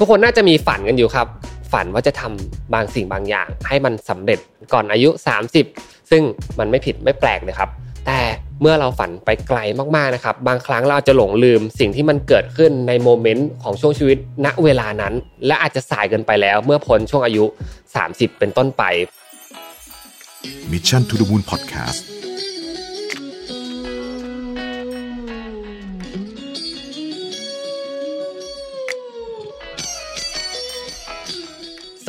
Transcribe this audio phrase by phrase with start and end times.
[0.00, 1.26] ทุกคนน่าจะมีฝันกันอยู่ครับ
[1.72, 4.38] ฝันว่าจะทำบางสิ่งบางอย่าง ให้มันสำเร็จ
[4.72, 5.10] ก่อนอายุ
[5.60, 6.22] 30 ซึ่ง
[6.58, 7.70] มันไม่ผิดไม่แปลกเลยครับ
[8.06, 8.18] แต่
[8.60, 9.58] เมื่อเราฝันไปไกล
[9.96, 15.14] มากๆนะครับ บางครั้งเราอาจจะหลงลืมสิ่งที่มันเกิดขึ้นในโมเมนต์ของช่วงชีวิตณเวลานั้น
[15.46, 17.44] และอาจจะสายเกินไปแล้ว เมื่อพ้นช่วงอายุ
[17.92, 18.82] 30 เป็นต้นไป
[20.72, 22.17] Mission to the Moon Podcast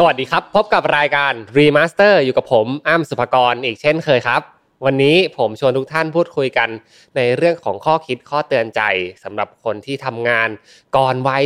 [0.01, 4.41] สวัสดีครับ พบกับรายการ Remaster อยู่กับผมอ้ำสุภกรอีกเช่นเคยครับ
[4.85, 6.69] วันนี้ผมชวนทุกท่านพูดคุยกัน
[7.15, 8.81] ในเรื่องของข้อคิดข้อเตือนใจ
[9.23, 10.49] สำหรับคนที่ทำงาน
[10.97, 11.43] ก่อนวัย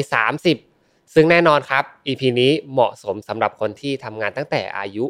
[0.56, 5.06] 30 ซึ่งแน่นอนครับ EP นี้เหมาะสมสำหรับคนที่ทำงานตั้งแต่อายุ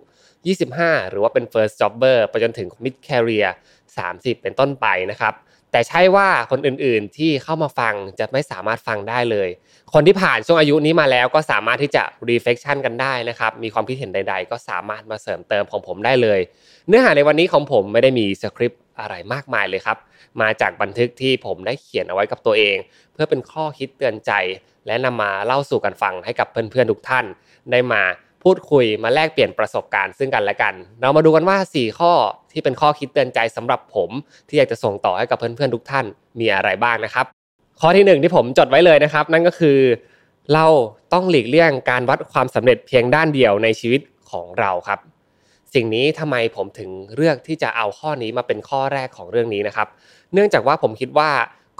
[0.53, 3.49] 25 หรือว่าเป็น first jobber ไปจนถึง mid career
[3.97, 5.33] 30 เป็นต้นไปนะครับ
[5.73, 9.49] แต่ใช่ว่าคนอื่นๆที่เข้ามาฟังจะไม่สามารถฟังได้เลย
[9.93, 16.39] คนที่ผ่านช่วงอายุนี้มาแล้วก็สามารถที่จะ reflection กันได้นะครับ มีความคิดเห็นใด ๆ ก็สามารถมาเสริมเติมของผมได้เลย
[16.87, 19.97] เนื้อหาในวันนี้ของผมไม่ได้มีสคริปต์อะไรมากมายเลยครับ
[20.41, 22.77] มาจากบันทึกที่ผมได้เขียนเอาไว้กับตัวเอง
[23.13, 24.31] เพื่อเป็นข้อคิดเตือนใจ
[24.87, 27.25] และนำมาเล่าสู่กันฟังให้กับเพื่อนๆทุกท่าน
[27.71, 28.01] ได้มา
[28.43, 32.13] พูดคุยมาแลกเปลี่ยนประสบการณ์ซึ่งกันและกัน เรามาดูกันว่า 4 ข้อ
[32.51, 34.09] ที่เป็นข้อคิดเตือนใจสำหรับผม
[34.47, 36.05] ที่อยากจะส่งต่อให้กับเพื่อนๆทุกท่าน
[36.39, 37.25] มีอะไรบ้างนะครับ
[37.79, 39.79] ข้อที่หนึ่งที่ผมจดไว้เลยนะครับ นั่นก็คือ
[40.53, 40.65] เรา
[41.13, 44.99] ต้องหลีกเลี่ยงการวัดความสำเร็จเพียงด้านเดียวในชีวิตของเราครับ
[45.73, 49.87] สิ่งนี้ทำไมผมถึงเลือกที่จะเอาข้อนี้มาเป็นข้อแรกของเรื่องนี้นะครับ
[50.33, 51.29] เนื่องจากว่าผมคิดว่า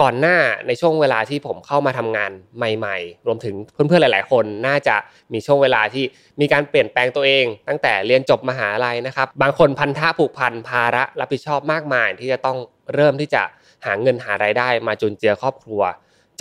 [0.02, 4.96] ก่อนหน้าในช่วงเวลาที่ผมเข้ามาทำงานใหม่ ๆ รวมถึงเพื่อนๆหลาย ๆ คนน่าจะ
[5.34, 6.04] มีช่วงเวลาที่
[6.40, 12.58] มีการเปลี่ยนแปลงตัวเอง ตั้งแต่เรียนจบมหาลัยนะครับ บางคนพันธะผูกพันภาระรับผิดชอบมากมาย ที่จะต้อง
[12.94, 13.44] เริ่มที่จะ
[13.86, 15.82] หาเงินหารายได้ มาจุนเจือครอบครัว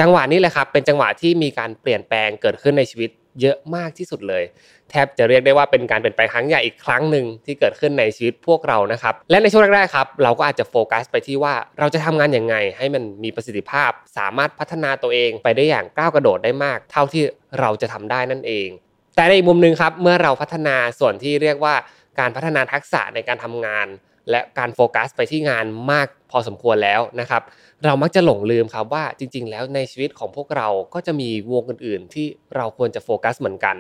[0.01, 4.45] จังหวะนี้แหละครับเป็นจังหวะที่มีการเปลี่ยนแปลงเกิดขึ้นในชีวิต เยอะมากที่สุดเลย
[4.91, 17.23] แทบจะเรียกได้ว่าเป็นการเปลี่ยนแปลงครั้งใหญ่อีกครั้งหนึ่งที่เกิดขึ้นในชีวิตพวกเรานะครับและในช่วงแรกๆครับเราก็อาจจะโฟกัสไปที่ว่าเราจะทำงานอยังไง ให้มันมีประสิทธิภาพ สามารถพัฒนาตัวเองไปได้อย่างก้าวกระโดดได้มาก เท่าที่
[17.61, 18.69] เราจะทำได้นั่นเอง
[19.17, 21.75] แต่ในอีกมุมหนึ่งครับเมื่อเราพัฒนาส่วนที่เรียกว่า
[22.19, 23.87] การพัฒนาทักษะในการทำงาน
[24.31, 27.43] และการโฟกัสไปที่งานมากพอสมควรแล้วนะครับ
[27.85, 33.77] เรามักจะหลงลืมครับว่าจริง ๆ แล้วในชีวิตของพวกเราก็จะมีวงอื่น ๆ ที่เราควรจะโฟกัสเหมือนกัน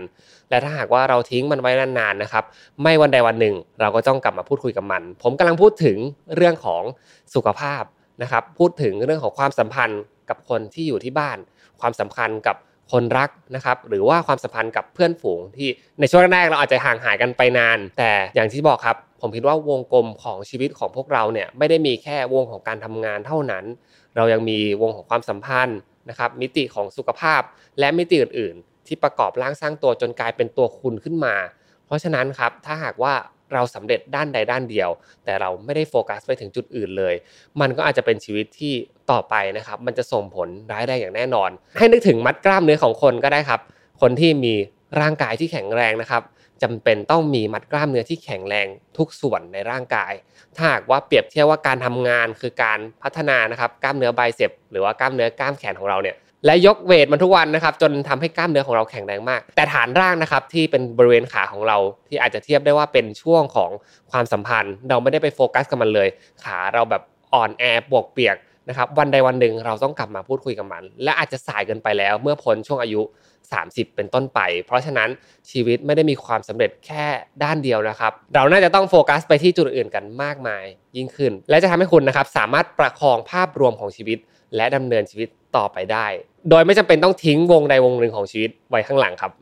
[0.50, 2.44] และถ้าหากว่าเราทิ้งมันไว้นานๆนะครับ
[2.82, 5.96] ไม่วันใดวันหนึ่ง เราก็ต้องกลับมาพูดคุยกับมัน ผมกำลังพูดถึง
[6.36, 6.82] เรื่องของ
[7.34, 7.82] สุขภาพ
[8.22, 11.38] นะครับ พูดถึงเรื่องของความสัมพันธ์กับคนที่อยู่ที่บ้าน
[11.80, 12.56] ความสัมพันธ์กับ
[12.92, 15.68] คนรักนะครับหรือว่าความสัมพันธ์กับเพื่อนฝูงที่
[16.00, 23.64] ในช่วงแรกเราอาจจะห่างหายกันไปนาน แต่อย่างที่บอกครับ ผมคิดว่าวงกลมของชีวิตของพวกเราเนี่ยไม่ได้มีแค่วงของการทำงานเท่านั้น
[24.16, 25.78] เรายังมีวงของความสัมพันธ์
[26.08, 27.42] นะครับ มิติของสุขภาพ
[27.78, 31.34] และมิติอื่น ๆ ที่ประกอบร่างสร้างตัวจนกลายเป็นตัวคุณขึ้นมา
[31.86, 33.14] เพราะฉะนั้นครับถ้าหากว่า
[33.52, 34.90] เราสำเร็จด้านใดด้านเดียว
[35.24, 37.14] แต่เราไม่ได้โฟกัสไปถึงจุดอื่นเลย
[37.60, 38.74] มันก็อาจจะเป็นชีวิตที่
[39.10, 43.60] ต่อไปนะครับ มันจะส่งผลร้ายแรงอย่างแน่นอน ให้นึกถึงมัดกล้ามเนื้อของคนก็ได้ครับ
[44.00, 44.54] คนที่มี
[45.00, 46.22] ร่างกายที่แข็งแรงนะครับ
[46.62, 48.66] จำเป็นต้องมีมัดกล้ามเนื้อที่แข็งแรง
[48.98, 50.12] ทุกส่วนในร่างกาย
[50.56, 61.78] ถ้าหากว่าเปรียบเทียบว่าการทำงานคือการพัฒนานะครับกล้ามเนื้อไบเซปหรือว่ากล้ามเนื้อกล้ามแขนของเราเนี่ยและยกเวทมันทุกวันนะครับจนทำให้กล้ามเนื้อของเราแข็งแรงมาก แต่ฐานร่างนะครับที่เป็นบริเวณขาของเรา
[62.08, 63.70] ที่อาจจะเทียบได้ว่าเป็นช่วงของ
[64.10, 66.08] ความสัมพันธ์ เราไม่ได้ไปโฟกัสกับมันเลย
[66.44, 67.02] ขาเราแบบ
[67.34, 68.36] อ่อนแอปวกเปียก
[68.68, 73.02] นะครับวันใดวันหนึ่งเราต้องกลับมาพูดคุยกับมัน และอาจจะสายเกินไปแล้ว เมื่อพ้นช่วงอายุ
[73.68, 75.08] 30 เป็นต้นไป เพราะฉะนั้น
[75.50, 77.06] ชีวิตไม่ได้มีความสำเร็จแค่
[77.44, 80.64] ด้านเดียวนะครับ เราน่าจะต้องโฟกัสไปที่จุดอื่นกันมากมาย
[80.96, 84.18] ยิ่งขึ้น และจะทำให้คุณนะครับสามารถประคองภาพรวมของชีวิต
[84.56, 86.06] และดำเนินชีวิตต่อไปได้
[86.50, 89.32] โดยไม่จำเป็นต้องทิ้งวงใดวงหนึ่งของชีวิตไว้ข้างหลังครับ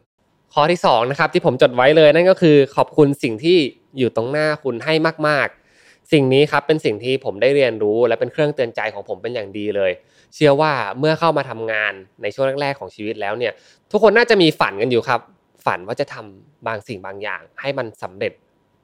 [0.54, 3.59] ข้อที่2นะครับที่ผมจดไว้เลยนั่นก็คือขอบคุณสิ่งที่
[3.98, 4.94] อยู่ตรงหน้าคุณให้
[5.28, 5.48] มาก
[5.81, 9.91] ๆ สิ่งนี้ครับเป็นสิ่งที่ผมได้เรียนรู้และเป็นเครื่องเตือนใจของผมเป็นอย่างดีเลย
[10.34, 11.92] เชื่อว่าเมื่อเข้ามาทำงาน
[12.22, 13.52] ในช่วงแรกๆของชีวิตแล้วเนี่ย
[13.91, 15.20] ทุกคนน่าจะมีฝันกันอยู่ครับ
[15.66, 18.32] ฝันว่าจะทำบางสิ่งบางอย่าง ให้มันสำเร็จ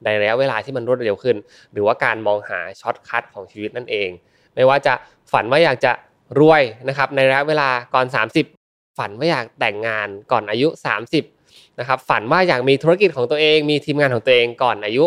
[0.05, 1.37] ในระยะเวลาที่มันรวดเร็วขึ้น
[1.73, 4.09] หรือว่าการมองหา shortcut ของชีวิตนั่นเอง
[4.55, 4.93] ไม่ว่าจะ
[5.31, 5.91] ฝันว่าอยากจะ
[6.39, 8.05] รวยนะครับในระยะเวลาก่อน
[8.53, 10.67] 30 ฝันว่าอยากแต่งงานก่อนอายุ
[11.23, 15.05] 30นะครับฝันว่าอยากมีธุรกิจของตัวเอง มีทีมงานของตัวเองก่อนอายุ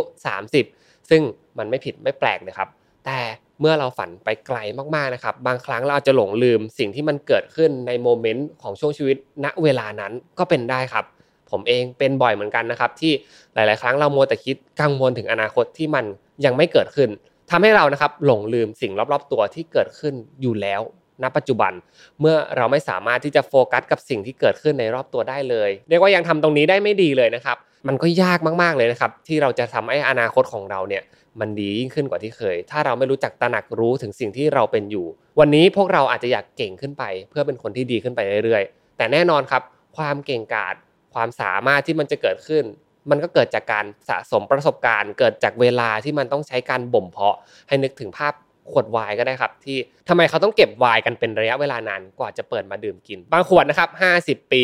[0.52, 1.22] 30 ซึ่ง
[1.58, 2.69] มันไม่ผิดไม่แปลกเลยครับ
[3.04, 3.19] แต่
[3.60, 4.58] เมื่อเราฝันไปไกล
[4.94, 11.04] มากๆนะครับ บางครั้งเราอาจจะหลงลืมสิ่งที่มันเกิดขึ้นในโมเมนต์ของช่วงชีวิต ณเวลานั้นก็เป็นได้ครับ
[11.50, 13.12] ผมเองเป็นบ่อยเหมือนกันนะครับ ที่
[13.54, 16.04] หลาย ๆ ครั้งเราโมวแต่คิดกังวลถึงอนาคตที่มัน
[16.44, 17.10] ยังไม่เกิดขึ้น
[17.50, 20.80] ทำให้เรานะครับหลงลืมสิ่งรอบ ๆ ตัวที่เกิดขึ้นอยู่แล้ว
[21.22, 21.72] ณปัจจุบัน
[22.20, 27.56] เมื่อเราไม่สามารถที่จะโฟกัสกับสิ่งที่เกิดขึ้นในรอบตัวได้เลย เรียกว่ายังทำตรงนี้ได้ไม่ดีเลยนะครับ
[27.88, 31.02] มันก็ยากมากๆเลยนะครับ ที่เราจะทำให้อนาคตของเราเนี่ย
[31.40, 35.06] มันดียิ่งขึ้นกว่าที่เคย ถ้าเราไม่รู้จักตระหนักรู้ถึงสิ่งที่เราเป็นอยู่
[35.40, 39.62] วันนี้พวกเราอาจจะอยากเก่งขึ้นไป เพื่อเป็นคนที่ดีขึ้นไปเรื่อยๆ แต่แน่นอนครับ
[39.96, 40.74] ความเก่งกาจ
[41.14, 42.64] ความสามารถที่มันจะเกิดขึ้น
[43.10, 47.36] มันก็เกิดจากการสะสมประสบการณ์ เกิดจากเวลาที่มันต้องใช้การบ่มเพาะ
[47.68, 48.34] ให้นึกถึงภาพ
[48.72, 49.78] ขวดไวน์ก็ได้ครับ ที่
[50.08, 53.88] ทำไมเขาต้องเก็บไวน์กันเป็นระยะเวลานานกว่าจะเปิดมาดื่มกิน บางขวดนะครับ
[54.22, 54.62] 50 ปี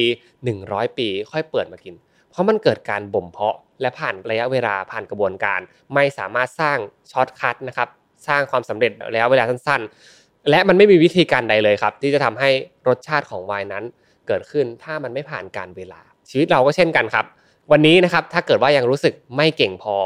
[0.49, 1.95] 100 ปี ค่อยเปิดมากิน
[2.37, 5.61] เพราะมันเกิดการบ่มเพาะ และผ่านระยะเวลาผ่านกระบวนการ
[5.95, 6.79] ไม่สามารถสร้าง
[7.13, 7.89] shortcut นะครับ
[8.29, 12.51] สร้างความสำเร็จระยะเวลาสั้นๆ และมันไม่มีวิธีการใดเลยครับ ที่จะทำให้
[12.89, 13.85] รสชาติของไวน์นั้น
[14.27, 16.01] เกิดขึ้นถ้ามันไม่ผ่านกาลเวลา
[16.31, 17.27] ชีวิตเราก็เช่นกันครับ
[17.73, 19.97] วันนี้นะครับถ้าเกิดว่ายังรู้สึกไม่เก่งพอ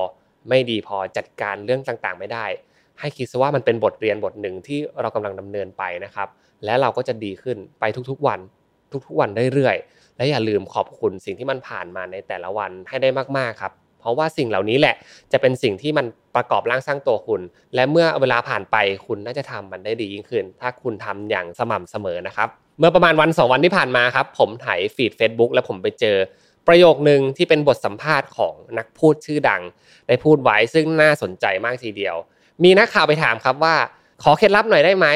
[0.49, 2.47] ไม่ดีพอจัดการเรื่องต่างๆ ไม่ได้
[3.00, 6.29] ให้คิดซะว่ามันเป็นบทเรียนบทหนึ่งที่เรากำลังดำเนินไปนะครับ
[6.65, 8.41] และเราก็จะดีขึ้นไปทุกๆวัน
[9.06, 13.08] ทุกๆวันเรื่อยๆ และอย่าลืมขอบคุณสิ่งที่มันผ่านมาในแต่ละวันให้ได้
[13.38, 14.94] มากๆครับ เพราะว่าสิ่งเหล่านี้แหละ
[15.32, 16.06] จะเป็นสิ่งที่มัน
[16.37, 17.40] ประกอบร่างสร้างตัวคุณ
[17.75, 18.76] และเมื่อเวลาผ่านไป
[19.06, 26.17] คุณน่าจะทำมันได้ดียิ่งขึ้น ถ้าคุณทำอย่างสม่ำเสมอนะครับ เมื่อประมาณวันสองวันที่ผ่านมาครับ ผมถ่ายฟีด Facebook แล้วผมไปเจอ
[26.69, 29.62] ประโยคนึงที่เป็นบทสัมภาษณ์ของนักพูดชื่อดัง
[30.06, 32.17] ได้พูดไว้ซึ่งน่าสนใจมากทีเดียว
[32.64, 33.76] มีนักข่าวไปถามครับว่า
[34.22, 35.06] ขอเคล็ดลับหน่อยได้ไหม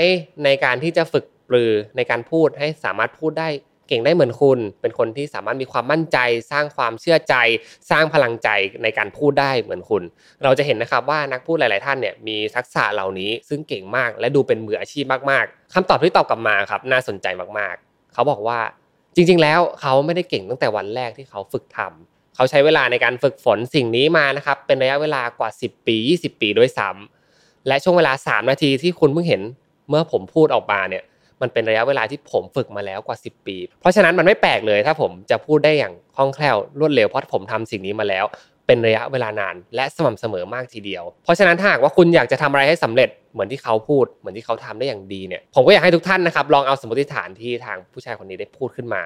[0.45, 3.49] ในการที่จะฝึกปรือในการพูดให้สามารถพูดได้
[3.89, 6.19] เก่งได้เหมือนคุณ เป็นคนที่สามารถมีความมั่นใจ
[6.51, 7.35] สร้างความเชื่อใจ
[7.91, 8.49] สร้างพลังใจ
[8.83, 10.03] ในการพูดได้เหมือนคุณ
[10.45, 17.27] เราจะเห็นนะครับว่านักพูดหลาย ๆ ท่านเนี่ยมีทักษะเหล่านี้ ซึ่งเก่งมาก และดูเป็นมืออาชีพมาก ๆคำตอบที่ตอบกลับมาครับน่าสนใจ
[17.59, 18.59] มาก ๆ เขาบอกว่า
[19.15, 29.43] จริง ๆ แล้วเขาไม่ได้เก่งตั้งแต่วันแรกที่เขาฝึกทำเขาใช้เวลาในการฝึกฝนสิ่งนี้มานะครับเป็นระยะเวลากว่า 10 ปี 20 ปีด้วยซ้ำและช่วงเวลา 3 นาทีที่คุณเพิ่งเห็น
[29.89, 31.03] เมื่อผมพูดออกมาเนี่ย
[31.45, 38.25] มันเป็นระยะเวลาที่ผมฝึกมาแล้วกว่า 10 ปี เพราะฉะนั้นมันไม่แปลกเลยถ้าผมจะพูดได้อย่างคล่องแคล่วรวดเร็วเพราะผมทำสิ่งนี้มาแล้ว
[38.67, 49.03] เป็นระยะเวลานาน และสม่ำเสมอมากทีเดียว เพราะฉะนั้นถ้าหากว่าคุณอยากจะทำอะไรให้สำเร็จเหมือนที่เขาพูดเหมือนที่เขาทำได้อย่างดีเนี่ยผมก็อยากให้ทุกท่านนะครับลองเอาสมมติฐานที่ทางผู้ชายคนนี้ได้พูดขึ้นมา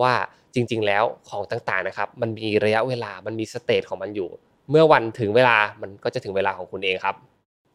[0.00, 0.12] ว่า
[0.54, 4.28] จริง ๆ แล้วของต่างๆนะครับมันมีระยะเวลามันมีสเตจของมันอยู่
[4.70, 7.16] เมื่อวันถึงเวลามันก็จะถึงเวลาของคุณเองครับ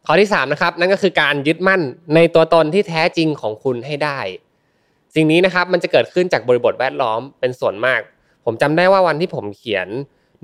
[0.06, 1.82] ข้อที่3นะครับนั่นก็คือการยึดมั่น
[2.16, 4.20] ในตัวตนที่แท้จริงของคุณให้ได้
[5.16, 8.02] สิ่งนี้นะครับมันจะเกิดขึ้นจากบริบทแวดล้อมเป็นส่วนมาก
[8.46, 9.88] ผมจำได้ว่าวันที่ผมเขียน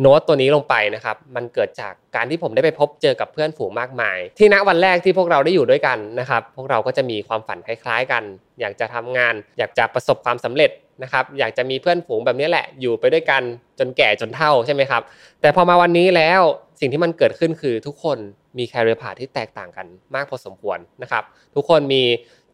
[0.01, 8.23] โน้ตตัวนี้ลงไปนะครับมันเกิดจากการที่ผมได้ไปพบเจอกับเพื่อนฝูงมากมาย ที่ณวันแรกที่พวกเราได้อยู่ด้วยกันนะครับ พวกเราก็จะมีความฝันคล้ายๆกัน
[8.59, 10.71] อยากจะทำงาน อยากจะประสบความสำเร็จ
[11.03, 13.41] นะครับอยากจะมีเพื่อนฝูงแบบนี้แหละอยู่ไปด้วยกัน
[13.79, 15.01] จนแก่จนเฒ่าใช่ไหมครับ
[15.41, 16.41] แต่พอมาวันนี้แล้ว
[16.79, 18.17] สิ่งที่มันเกิดขึ้นคือทุกคน
[18.57, 21.23] มีแคริเอร์พาที่แตกต่างกันมากพอสมควรนะครับ
[21.55, 22.03] ทุกคนมี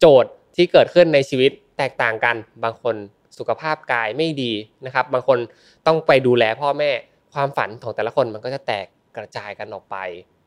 [0.00, 2.94] โจทย์ที่เกิดขึ้นในชีวิตแตกต่างกัน บางคน
[3.38, 4.52] สุขภาพกายไม่ดี
[4.86, 5.38] นะครับ บางคน
[5.86, 6.90] ต้องไปดูแลพ่อแม่
[7.34, 8.86] ความฝันของแต่ละคนมันก็จะแตก
[9.16, 9.96] กระจายกันออกไป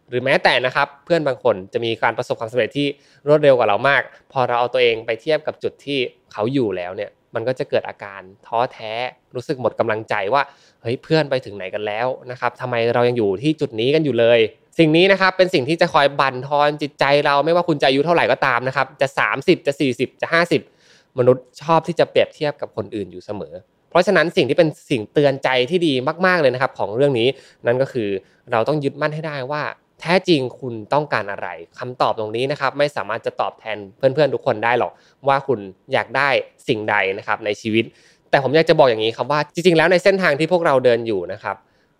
[0.10, 2.88] หรือแม้แต่นะครับเพื่อนบางคนจะมีการประสบความสำเร็จที่
[3.28, 4.02] รวดเร็วกว่าเรามาก
[4.32, 6.00] พอเราเอาตัวเองไปเทียบกับจุดที่
[6.32, 8.94] เขาอยู่แล้วเนี่ย มันก็จะเกิดอาการท้อแท้
[9.36, 10.42] รู้สึกหมดกำลังใจว่า
[10.82, 14.40] เฮ้ยเพื่อนไปถึงไหนกันแล้วนะครับทำไมเรายังอยู่ที่จุดนี้กันอยู่เลย
[14.80, 20.28] สิ่งนี้นะครับเป็นสิ่งที่จะคอยบั่นทอนจิตใจเราไม่ว่าคุณจะอายุเท่าไหร่ก็ตามนะครับจะ 30 จะ 40 จะ
[20.72, 23.54] 50 มนุษย์ชอบที่จะเปรียบเทียบกับคนอื่นอยู่เสมอ
[23.90, 25.94] เพราะฉะนั้นสิ่งที่เป็นสิ่งเตือนใจที่ดี
[26.26, 27.28] มาก ๆเลยนะครับ ของเรื่องนี้
[27.66, 28.10] นั่นก็คือ
[28.52, 29.62] เราต้องยึดมั่นให้ได้ว่า
[30.02, 31.48] แท้จริงคุณต้องการอะไร
[31.80, 34.92] คำตอบตรงนี้นะครับไม่สามารถจะตอบแทนเพื่อนๆทุกคนได้หรอก
[35.28, 35.60] ว่าคุณ
[35.94, 36.30] อยากได้
[36.68, 37.86] สิ่งใดนะครับในชีวิต
[38.30, 41.56] แต่ผมอยากจะบอกอย่างนี้ครับว่าจริงๆ แล้วในเส้นทางที่พวกเราเดินอยู่นะครับ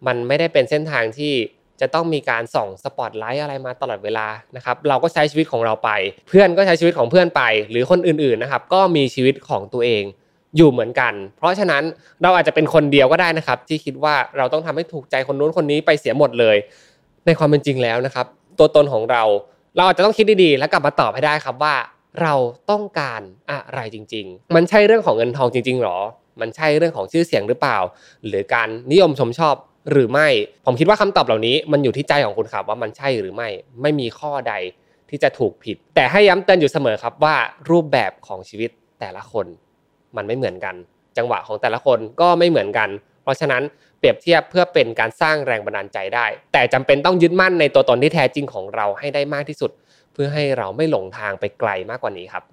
[0.08, 1.34] มันไม่ได้เป็นเส้นทางที่
[1.82, 5.90] จะต้องมีการส่องสปอตไลท์อะไรมาตลอดเวลานะครับเราก็ใช้ชีวิตของเราไป
[6.28, 10.04] เพื่อนก็ใช้ชีวิตของเพื่อนไป หรือคนอื่นๆนะครับก็มีชีวิตของตัวเอง
[10.58, 11.84] อยู่เหมือนกัน เพราะฉะนั้น
[12.22, 16.58] เราอาจจะเป็นคนเดียวก็ได้นะครับ ที่คิดว่าเราต้องทำให้ถูกใจคนนู้นคนนี้ไปเสียหมดเลย
[17.26, 18.26] ในความเป็นจริงแล้วนะครับ
[18.60, 19.24] ตัวตนของเรา
[19.76, 21.76] เราอาจจะต้องคิดดีๆ แล้วกลับมาตอบให้ได้ครับว่า
[22.22, 22.34] เรา
[22.72, 25.98] ต้องการอะไรจริง ๆ มันใช่เรื่องของเงินทองจริงๆหรอ
[26.42, 27.78] มันใช่เรื่องของชื่อเสียงหรือเปล่า
[28.28, 29.56] หรือการนิยมชมชอบ
[29.92, 30.28] หรือไม่
[30.66, 33.50] ผมคิดว่าคำตอบเหล่านี้มันอยู่ที่ใจของคุณครับว่ามันใช่หรือไม่
[33.82, 34.54] ไม่มีข้อใด
[35.10, 37.36] ที่จะถูกผิด แต่ให้ย้ำเตือนอยู่เสมอครับว่า
[37.70, 39.46] รูปแบบของชีวิตแต่ละคน
[40.16, 40.76] มันไม่เหมือนกัน
[41.18, 42.90] จังหวะของแต่ละคนก็ไม่เหมือนกัน
[43.26, 43.64] เพราะฉะนั้น
[44.00, 49.72] เปรียบเทียบเพื่อเป็นการสร้างแรงบันดาลใจได้ แต่จำเป็นต้องยึดมั่นในตัวตนที่แท้จริงของเราให้ได้มากที่สุด
[50.14, 52.44] เพื่อให้เราไม่หลงทางไปไกลมากกว่านี้ครับ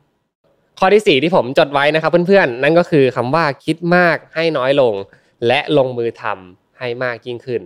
[0.79, 4.95] ข้อที่ 4 ที่ผมจดไว้นะครับเพื่อนๆ นั่นก็คือคำว่าคิดมากให้น้อยลง
[5.47, 7.62] และลงมือทำให้มากยิ่งขึ้น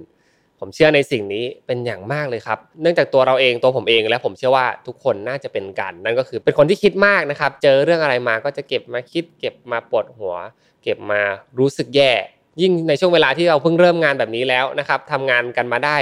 [0.60, 10.34] ผมเชื่อในสิ่งนี้เป็นอย่างมากเลยครับ เนื่องจากตัวเราเองตัวผมเองและผมเชื่อว่าทุกคนน่าจะเป็นกัน นั่นก็คือเป็นคนที่คิดมากนะครับ เจอเรื่องอะไรมาก็จะเก็บมาคิด เก็บมาปวดหัว
[10.82, 11.20] เก็บมา
[11.58, 12.12] รู้สึกแย่
[12.60, 15.96] ยิ่งในช่วงเวลาที่เราเพิ่งเริ่มงานแบบนี้แล้วนะครับทำงานกันมาได้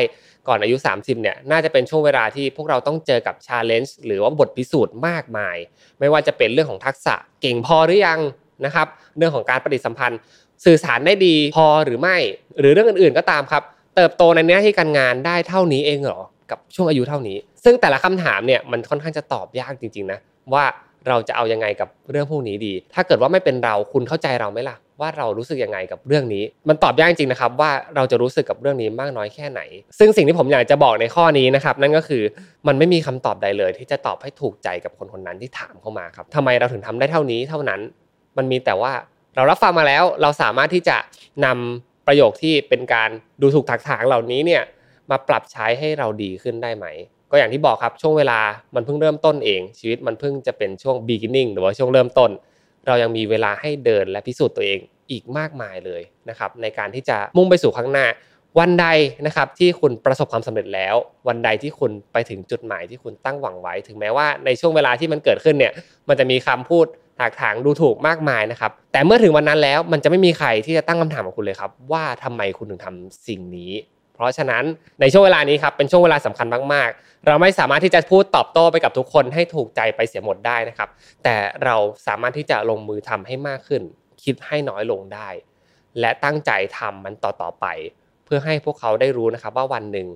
[0.49, 5.57] ก่อนอายุ 30เนี่ยน่าจะเป็นช่วงเวลาที่พวกเราต้องเจอกับชาเลนจ์หรือว่าบทพิสูจน์มากมาย
[6.01, 8.21] ไม่ว่าจะเป็นเรื่องของทักษะเก่งพอหรือยัง
[8.65, 8.87] นะครับ
[9.19, 10.19] เรื่องของการปฏิสัมพันธ์
[10.65, 12.17] สื่อสารได้ดีพอหรือไม่
[12.61, 13.63] หรือเรื่องอื่นๆก็ตามครับ
[13.97, 16.21] เติบโตในหน้าที่การงานได้เท่านี้เองเหรอ
[16.51, 20.19] กับช่วงอายุเท่านี้ ซึ่งแต่ละคำถามเนี่ยมันค่อนข้างจะตอบยากจริงๆนะ
[20.55, 20.65] ว่า
[21.09, 29.61] เราจะเอายังไงกับเรื่องพวกนี้ดี ถ้าเกิดว่าไม่เป็นเราคุณเข้าใจเราไหมล่ะ ว่าเรารู้สึกยังไงกับเรื่องนี้ มันตอบยากจริงนะครับว่าเราจะรู้สึกกับเรื่องนี้มากน้อยแค่ไหน
[29.99, 32.23] ซึ่งสิ่งที่ผมอยากจะบอกในข้อนี้นะครับนั่นก็คือ
[32.67, 37.81] มันไม่มีคำตอบใดเลย ที่จะตอบให้ถูกใจกับคนคนนั้นที่ถามเข้ามาครับทำไมเราถึงทำได้เท่านี้เท่านั้น
[38.37, 38.93] มันมีแต่ว่า
[39.37, 40.97] เรารับฟังมาแล้วเราสามารถที่จะ
[41.45, 43.11] นำประโยคที่เป็นการ
[43.41, 44.63] ดูถูกถักถางเหล่านี้เนี่ย
[45.11, 46.87] มาปรับใช้ให้เราดีขึ้นได้ไหม
[47.31, 48.41] ก็อย่างที่บอกครับช่วงเวลา
[48.75, 52.31] มันเพิ่งเริ่มต้นเอง ชีวิตมันเพิ่งจะเป็นช่วง beginning หรือว่าช่วงเริ่มต้น
[52.87, 54.79] เรายังมีเวลาให้เดินและพิสูจน์ตัวเอง
[55.11, 58.07] อีกมากมายเลยนะครับในการที่จะมุ่งไปสู่ข้างหน้า
[58.59, 58.87] วันใด
[59.27, 60.95] นะครับที่คุณประสบความสำเร็จแล้ว
[61.29, 65.73] วันใดที่คุณไปถึงจุดหมายที่คุณตั้งหวังไว้ ถึงแม้ว่าในช่วงเวลาที่มันเกิดขึ้นเนี่ย
[66.09, 66.87] มันจะมีคำพูด
[67.19, 73.73] ถากถางดูถูกมากมายนะครับแต่เมื่อถึงวันนั้นแล้วมันจะไม่มีใครที่จะตั้งคำถามกับคุณเลยครับว่าทำไมคุณถึงทำสิ่งนี้
[74.15, 74.65] เพราะฉะนั้น
[75.01, 80.89] ในช่วงเวลานี้ครับเป็นช่วงเวลาสำคัญมากๆ เราไม่สามารถที่จะพูดตอบโต้ไปกับทุกคนให้ถูกใจไปเสียหมดได้นะครับ
[81.25, 83.83] แต่เราสามารถที่จะลงมือทำให้มากขึ้น
[84.25, 85.29] คิดให้น้อยลงได้
[86.01, 87.67] และตั้งใจทำมันต่อๆไป
[88.25, 90.09] เพื่อให้พวกเขาได้รู้นะครับว่าวันหนึ่ง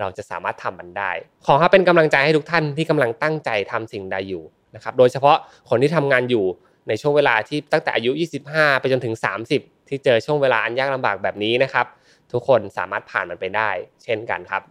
[0.00, 1.10] เราจะสามารถทำมันได้
[1.46, 5.36] ขอให้เป็นกำลังใจให้ทุกท่านที่กำลังตั้งใจทำสิ่งใดอยู่นะครับ โดยเฉพาะ
[5.68, 6.44] คนที่ทำงานอยู่
[6.88, 8.10] ในช่วงเวลาที่ตั้งแต่อายุ
[8.46, 9.14] 25 ไปจนถึง
[9.52, 11.86] 30 ที่เจอช่วงเวลาอันยากลำบากแบบนี้นะครับ
[12.32, 13.70] ทุกคนสามารถผ่านมันไปได้
[14.04, 14.62] เช่นกันครับ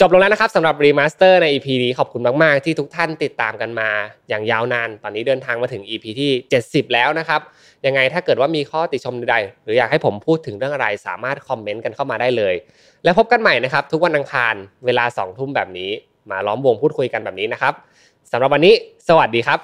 [0.00, 3.88] จบลงแล้วนะครับสำหรับ Remaster ใน EP นี้ขอบคุณมาก ๆ ที่ทุกท่านติดตามกันมา
[4.28, 6.30] อย่างยาวนาน ตอนนี้เดินทางมาถึง EP ที่
[6.62, 7.40] 70 แล้วนะครับ
[7.86, 12.54] ยังไงถ้าเกิดว่ามีข้อติชมใดๆหรืออยากให้ผมพูดถึงเรื่องอะไรสามารถคอมเมนต์กันเข้ามาได้เลย
[13.04, 14.54] แล้วพบกันใหม่นะครับ ทุกวันอังคาร
[14.86, 15.90] เวลา2ทุ่มแบบนี้
[16.30, 17.74] มาล้อมวงพูดคุยกันแบบนี้นะครับ
[18.30, 18.74] สำหรับวันนี้
[19.08, 19.58] สวัสดีครับ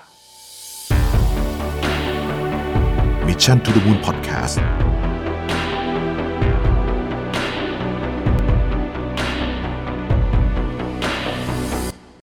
[3.27, 4.57] Mission to the Moon Podcast